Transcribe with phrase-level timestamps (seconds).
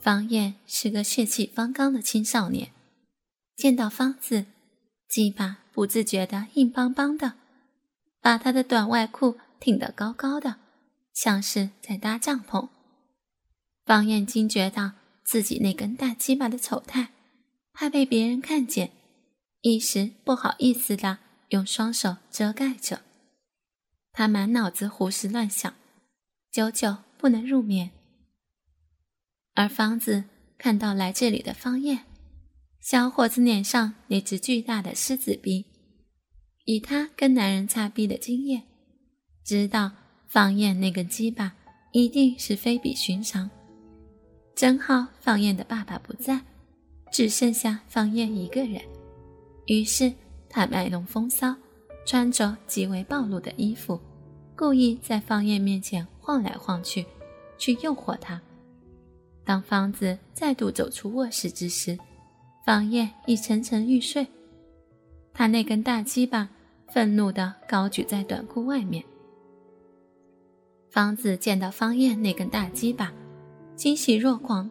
[0.00, 2.72] 方燕是个血气方刚的青少年，
[3.54, 4.46] 见到方子，
[5.06, 7.34] 鸡巴不自觉的硬邦邦的，
[8.22, 10.56] 把他的短外裤挺得高高的，
[11.12, 12.70] 像是在搭帐篷。
[13.84, 14.92] 方燕惊觉到
[15.22, 17.10] 自己那根大鸡巴的丑态，
[17.74, 18.92] 怕被别人看见，
[19.60, 21.18] 一时不好意思的
[21.50, 23.02] 用双手遮盖着。
[24.12, 25.74] 他满脑子胡思乱想，
[26.50, 27.90] 久久不能入眠。
[29.60, 30.24] 而方子
[30.56, 31.98] 看到来这里的方燕，
[32.80, 35.66] 小伙子脸上那只巨大的狮子鼻，
[36.64, 38.62] 以他跟男人擦逼的经验，
[39.44, 39.92] 知道
[40.26, 41.54] 方燕那个鸡巴
[41.92, 43.50] 一定是非比寻常。
[44.56, 46.40] 正好方燕的爸爸不在，
[47.12, 48.80] 只剩下方燕一个人，
[49.66, 50.10] 于是
[50.48, 51.54] 他卖弄风骚，
[52.06, 54.00] 穿着极为暴露的衣服，
[54.56, 57.04] 故意在方燕面前晃来晃去，
[57.58, 58.40] 去诱惑她。
[59.44, 61.98] 当方子再度走出卧室之时，
[62.64, 64.26] 方燕已沉沉欲睡。
[65.32, 66.48] 他那根大鸡巴
[66.88, 69.02] 愤怒地高举在短裤外面。
[70.90, 73.12] 方子见到方燕那根大鸡巴，
[73.76, 74.70] 惊喜若狂，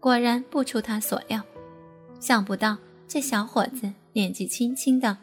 [0.00, 1.40] 果然不出他所料，
[2.20, 2.76] 想不到
[3.08, 5.16] 这小伙子年纪轻轻的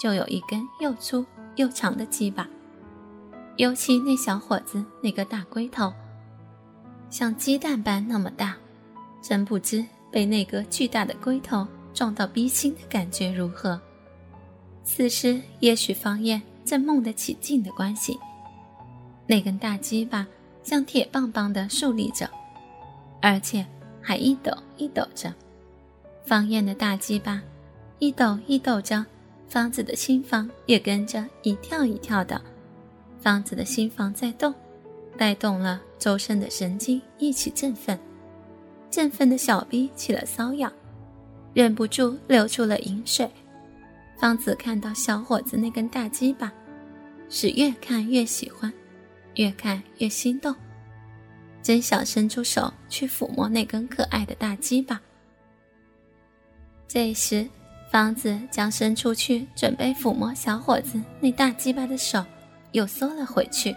[0.00, 1.24] 就有一根又粗
[1.56, 2.48] 又长的鸡巴，
[3.56, 5.92] 尤其那小伙子那个大龟头。
[7.12, 8.56] 像鸡蛋般那么大，
[9.20, 13.78] 真不知被那个巨大的龟头撞到逼心的感觉如何。
[14.82, 18.18] 此时也许方燕正梦得起劲的关系，
[19.26, 20.26] 那根大鸡巴
[20.62, 22.26] 像铁棒棒的竖立着，
[23.20, 23.64] 而且
[24.00, 25.30] 还一抖一抖着。
[26.24, 27.42] 方燕的大鸡巴
[27.98, 29.04] 一抖一抖着，
[29.48, 32.40] 方子的心房也跟着一跳一跳的，
[33.20, 34.54] 方子的心房在动。
[35.16, 37.98] 带动了周身的神经一起振奋，
[38.90, 40.72] 振奋的小臂起了瘙痒，
[41.54, 43.30] 忍不住流出了饮水。
[44.18, 46.52] 方子看到小伙子那根大鸡巴，
[47.28, 48.72] 是越看越喜欢，
[49.34, 50.54] 越看越心动，
[51.62, 55.00] 真想伸出手去抚摸那根可爱的大鸡巴。
[56.86, 57.48] 这时，
[57.90, 62.24] 方子将伸出去准备抚摸小伙子那大鸡巴的手
[62.72, 63.74] 又缩了回去。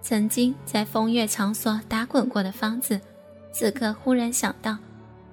[0.00, 3.00] 曾经在风月场所打滚过的方子，
[3.52, 4.76] 此刻忽然想到，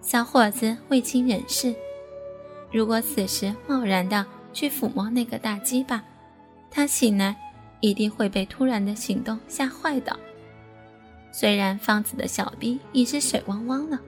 [0.01, 1.73] 小伙子未经人事，
[2.71, 6.03] 如果此时贸然的去抚摸那个大鸡巴，
[6.69, 7.35] 他醒来
[7.79, 10.17] 一定会被突然的行动吓坏的。
[11.31, 13.99] 虽然方子的小臂已是水汪汪了，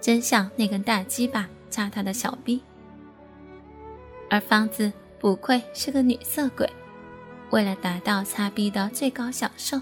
[0.00, 2.60] 真像那根大鸡巴扎他的小臂。
[4.30, 6.68] 而方子不愧是个女色鬼。
[7.54, 9.80] 为了达到擦逼的最高享受，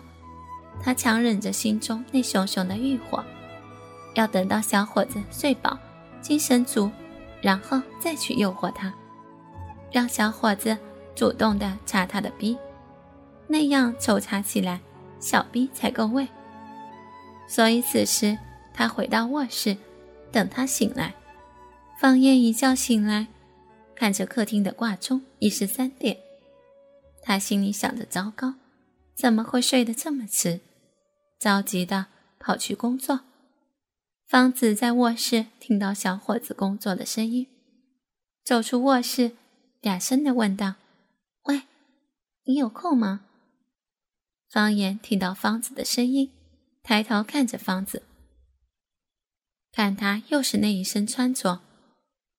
[0.82, 3.24] 他强忍着心中那熊熊的欲火，
[4.14, 5.78] 要等到小伙子睡饱、
[6.20, 6.90] 精神足，
[7.40, 8.92] 然后再去诱惑他，
[9.90, 10.76] 让小伙子
[11.14, 12.58] 主动的擦他的逼，
[13.46, 14.78] 那样抽插起来，
[15.18, 16.28] 小逼才够味。
[17.48, 18.36] 所以此时
[18.74, 19.74] 他回到卧室，
[20.30, 21.14] 等他醒来。
[21.98, 23.28] 方燕一觉醒来，
[23.94, 26.14] 看着客厅的挂钟，已是三点。
[27.22, 28.56] 他心里想着：糟糕，
[29.14, 30.60] 怎么会睡得这么迟？
[31.38, 32.06] 着急的
[32.38, 33.20] 跑去工作。
[34.26, 37.46] 方子在卧室听到小伙子工作的声音，
[38.44, 39.32] 走出卧室，
[39.80, 40.74] 嗲声的问道
[41.44, 41.62] ：“喂，
[42.44, 43.26] 你有空吗？”
[44.50, 46.30] 方言听到方子的声音，
[46.82, 48.02] 抬头看着方子，
[49.70, 51.60] 看他又是那一身穿着，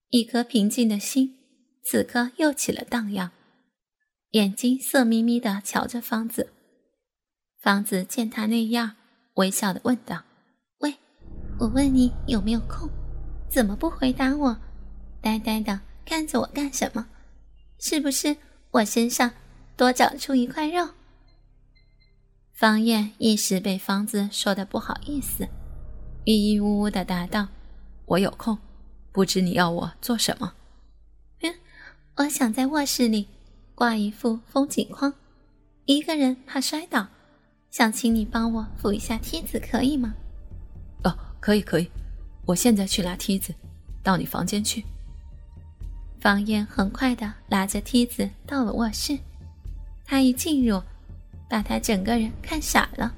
[0.10, 1.38] 一颗平静的心
[1.84, 3.32] 此刻又起了荡漾。
[4.34, 6.52] 眼睛色眯眯的瞧着方子，
[7.62, 8.96] 方子见他那样，
[9.36, 10.24] 微笑的问道
[10.82, 10.96] ：“喂，
[11.60, 12.90] 我问你有没有空，
[13.48, 14.58] 怎么不回答我？
[15.22, 17.08] 呆呆的看着我干什么？
[17.78, 18.36] 是不是
[18.72, 19.30] 我身上
[19.78, 20.90] 多长出一块肉？”
[22.54, 25.48] 方燕一时被方子说的不好意思，
[26.26, 27.50] 咿咿呜呜的答道
[28.06, 28.58] ：“我有空，
[29.12, 30.56] 不知你要我做什么
[31.42, 31.54] ？”“嗯，
[32.16, 33.28] 我想在卧室里。”
[33.76, 35.14] 挂一副风景框，
[35.86, 37.08] 一个人怕摔倒，
[37.72, 40.14] 想请你帮我扶一下梯子，可以吗？
[41.04, 41.90] 哦，可以可以，
[42.46, 43.54] 我现在去拉梯子，
[44.04, 44.86] 到你房间去。
[46.20, 49.18] 方燕很快的拉着梯子到了卧室，
[50.06, 50.82] 他一进入，
[51.50, 53.14] 把他整个人看傻了。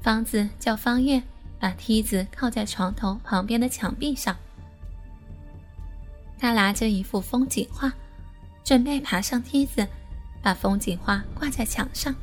[0.00, 1.22] 方子叫方燕
[1.60, 4.34] 把梯子靠在床头旁边的墙壁上，
[6.38, 7.92] 他拿着一幅风景画。
[8.68, 9.88] 准备爬上梯子，
[10.42, 12.14] 把风景画挂在墙上。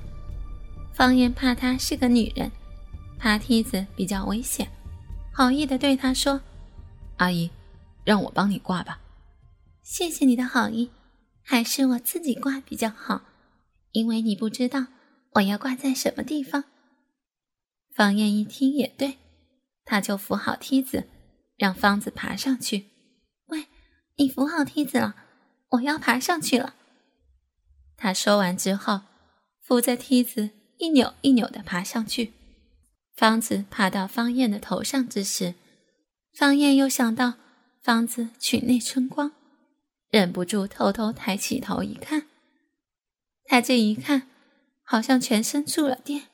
[0.93, 2.51] 方言怕她是个女人，
[3.17, 4.69] 爬梯子比较危险，
[5.33, 6.39] 好意的对她说
[7.17, 7.49] ：“阿姨，
[8.03, 9.01] 让我帮你挂吧。”
[9.81, 10.91] 谢谢你的好意，
[11.41, 13.23] 还是我自己挂比较好，
[13.93, 14.85] 因为你不知道
[15.31, 16.65] 我要挂在什么地方。
[17.95, 19.17] 方燕一听也对，
[19.83, 21.07] 他就扶好梯子，
[21.57, 22.91] 让方子爬上去。
[23.47, 23.65] 喂，
[24.17, 25.15] 你扶好梯子了，
[25.69, 26.75] 我要爬上去了。
[27.97, 29.01] 他说完之后，
[29.61, 32.33] 扶着梯子一扭一扭的爬上去。
[33.15, 35.55] 方子爬到方燕的头上之时，
[36.33, 37.35] 方燕又想到
[37.81, 39.31] 方子裙内春光。
[40.09, 42.27] 忍不住偷偷抬起头一看，
[43.43, 44.29] 他这一看，
[44.83, 46.27] 好像全身触了电，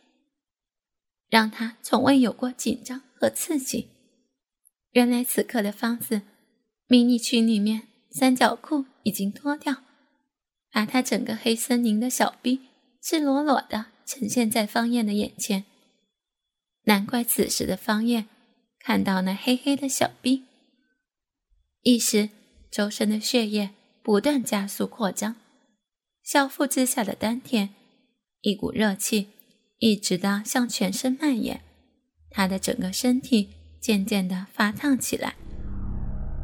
[1.29, 3.89] 让他从未有过紧张和刺激。
[4.91, 6.21] 原来此刻的方子，
[6.87, 9.83] 迷你裙里面三角裤已经脱掉，
[10.71, 12.61] 把他整个黑森林的小臂
[13.01, 15.65] 赤裸裸的呈现在方燕的眼前。
[16.83, 18.27] 难怪此时的方燕
[18.79, 20.43] 看到那黑黑的小臂，
[21.81, 22.29] 一时。
[22.71, 23.71] 周身的血液
[24.01, 25.35] 不断加速扩张，
[26.23, 27.71] 小腹之下的丹田，
[28.39, 29.27] 一股热气
[29.79, 31.59] 一直的向全身蔓延，
[32.29, 33.49] 他的整个身体
[33.81, 35.35] 渐渐的发烫起来，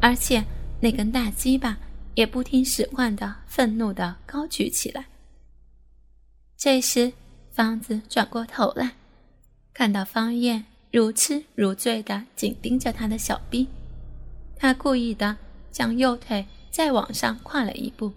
[0.01, 0.43] 而且
[0.81, 1.79] 那根大鸡巴
[2.17, 5.05] 也不听使唤的愤怒的高举起来。
[6.57, 7.13] 这时，
[7.51, 8.91] 方子转过头来，
[9.71, 13.67] 看到方燕如痴如醉的紧盯着他的小臂，
[14.55, 15.37] 他故意的。
[15.69, 18.11] 将右腿再往上跨了一步，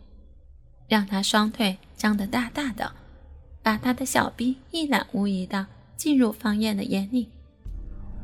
[0.89, 2.91] 让他双腿张得大大的，
[3.63, 7.29] 把他的小臂一览无遗的进入方燕的眼里。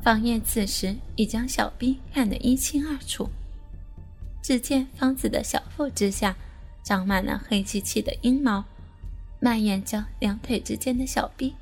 [0.03, 3.29] 方燕此时已将小臂看得一清二楚，
[4.47, 6.33] 只见方子的小腹之下
[6.85, 8.65] 长满了黑漆漆的阴毛，
[9.41, 11.53] 蔓延着两腿之间的小臂，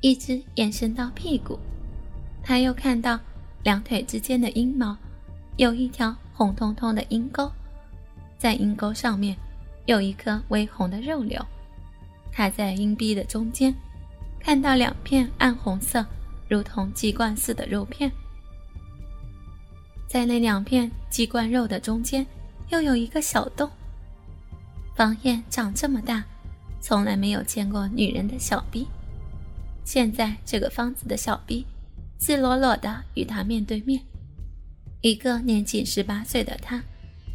[0.00, 1.58] 一直延伸到屁股。
[2.40, 3.18] 他又看到
[3.64, 4.96] 两腿之间的阴毛
[5.56, 6.14] 有一条。
[6.32, 7.50] 红彤彤的阴沟，
[8.38, 9.36] 在阴沟上面
[9.86, 11.44] 有一颗微红的肉瘤。
[12.30, 13.74] 他在阴壁的中间
[14.38, 16.06] 看到两片暗红色、
[16.48, 18.10] 如同鸡冠似的肉片。
[20.10, 22.26] 在那两片鸡冠肉的中间，
[22.70, 23.70] 又有一个小洞。
[24.96, 26.24] 方燕长这么大，
[26.80, 28.88] 从来没有见过女人的小臂。
[29.84, 31.64] 现在这个方子的小臂，
[32.18, 34.02] 赤裸裸的与他面对面。
[35.00, 36.82] 一个年仅十八岁的他，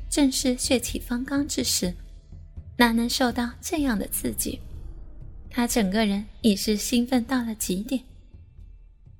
[0.09, 1.95] 正是血气方刚之时，
[2.75, 4.59] 哪能受到这样的刺激？
[5.49, 8.03] 他整个人已是兴奋到了极点。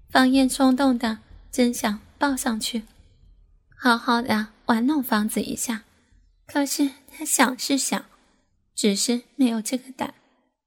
[0.09, 1.19] 方燕冲动的
[1.53, 2.83] 真想抱上去，
[3.85, 5.83] 好好的玩弄方子一下。
[6.47, 8.03] 可是他想是想，
[8.73, 10.15] 只是没有这个胆，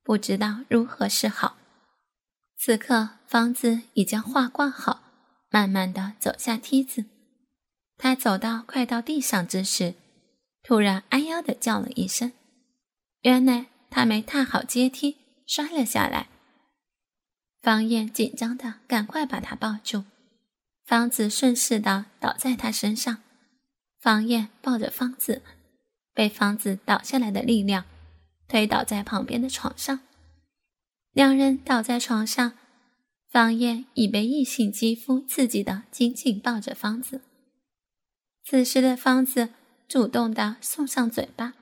[0.05, 1.57] 不知道如何是好。
[2.57, 5.03] 此刻，方子已将画挂好，
[5.51, 7.07] 慢慢的走下梯子。
[7.97, 9.95] 他走到快到地上之时，
[10.63, 12.31] 突然“哎呀”的叫了一声，
[13.23, 16.29] 原来他没踏好阶梯，摔了下来。
[17.63, 20.05] 方燕紧张的赶快把他抱住，
[20.89, 23.19] 方子顺势的倒在他身上。
[24.01, 25.43] 方燕抱着方子，
[26.15, 27.85] 被方子倒下来的力量
[28.49, 30.01] 推倒在旁边的床上。
[31.13, 32.55] 两人倒在床上，
[33.29, 37.21] 方燕已被异性肌肤刺激的紧紧抱着方子。
[38.47, 39.51] 此时的方子
[39.87, 41.53] 主动的送上嘴巴，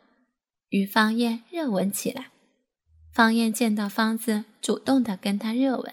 [0.68, 2.30] 与方燕热吻起来。
[3.12, 5.92] 方燕见到方子主动的跟他热吻，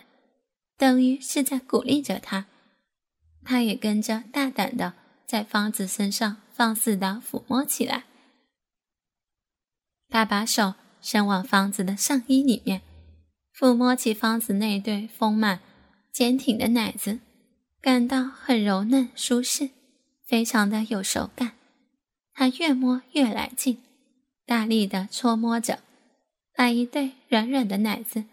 [0.78, 2.46] 等于是在鼓励着他，
[3.44, 4.94] 他也跟着大胆的
[5.26, 8.06] 在方子身上放肆的抚摸起来。
[10.10, 12.82] 他把手伸往方子的上衣里面，
[13.56, 15.60] 抚摸起方子那对丰满
[16.12, 17.20] 坚挺的奶子，
[17.82, 19.72] 感到很柔嫩舒适。
[20.26, 21.52] 非常的有手感，
[22.34, 23.84] 他越摸越来劲，
[24.46, 25.80] 大力的搓摸着，
[26.56, 28.24] 把一对软软的奶子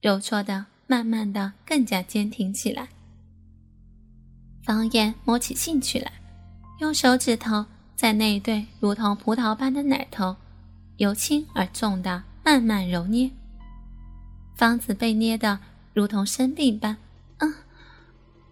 [0.00, 2.90] 揉搓的慢慢的更加坚挺起来。
[4.64, 6.12] 方燕摸起兴趣来，
[6.78, 7.66] 用手指头
[7.96, 10.36] 在那对如同葡萄般的奶头
[10.98, 13.30] 由轻而重的慢慢揉捏。
[14.54, 15.58] 方子被捏的
[15.92, 16.96] 如同生病般，
[17.38, 17.52] 嗯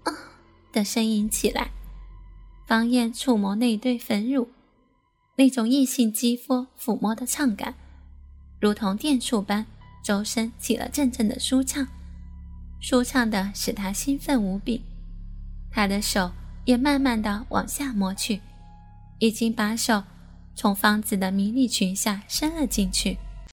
[0.05, 0.15] 嗯
[0.73, 1.71] 的呻吟起来。
[2.67, 4.49] 方燕触摸那对粉乳，
[5.37, 7.75] 那种异性肌肤抚摸的畅感，
[8.61, 9.67] 如同电触般，
[10.03, 11.87] 周身起了阵阵的舒畅，
[12.81, 14.83] 舒畅的使他兴奋无比。
[15.71, 16.31] 他的手
[16.65, 18.41] 也慢慢的往下摸去，
[19.19, 20.03] 已经把手
[20.55, 23.17] 从芳子的迷你裙下伸了进去。